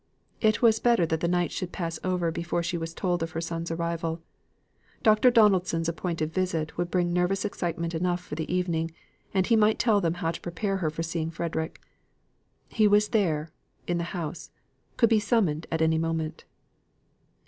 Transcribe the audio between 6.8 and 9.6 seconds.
bring nervous excitement enough for the evening; and he